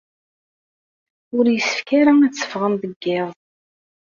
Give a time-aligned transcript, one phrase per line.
[1.37, 3.29] Ur yessefk ara ad teffɣem deg yiḍ.